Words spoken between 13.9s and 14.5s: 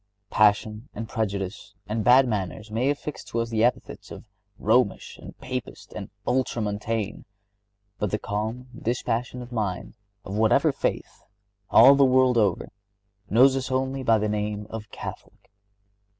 by the